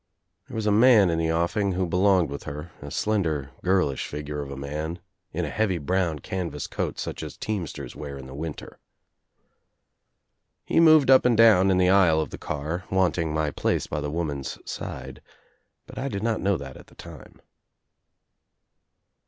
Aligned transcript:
There 0.47 0.55
was 0.55 0.65
a 0.65 0.71
man 0.71 1.11
in 1.11 1.19
the 1.19 1.31
offing 1.31 1.73
who 1.73 1.85
be 1.85 1.95
longed 1.95 2.31
with 2.31 2.45
her— 2.45 2.71
a 2.81 2.89
slender 2.89 3.51
girlish 3.61 4.07
figure 4.07 4.41
of 4.41 4.49
a 4.49 4.57
man 4.57 4.97
in 5.31 5.45
a 5.45 5.51
heavy 5.51 5.77
brown 5.77 6.17
canvas 6.17 6.65
coat 6.65 6.97
such 6.97 7.21
as 7.21 7.37
teamsters 7.37 7.95
wear 7.95 8.17
in 8.17 8.25
the 8.25 8.33
winter. 8.33 8.79
He 10.65 10.79
moved 10.79 11.11
up 11.11 11.23
and 11.23 11.37
down 11.37 11.69
in 11.69 11.77
the 11.77 11.89
aisle 11.89 12.19
of 12.19 12.31
the 12.31 12.39
car, 12.39 12.83
wanting 12.89 13.31
my 13.31 13.51
place 13.51 13.85
by 13.85 14.01
the 14.01 14.09
woman's 14.09 14.57
side, 14.67 15.21
but 15.85 15.99
I 15.99 16.07
did 16.07 16.23
not 16.23 16.41
know 16.41 16.57
that 16.57 16.77
at 16.77 16.87
the 16.87 16.95
time. 16.95 17.39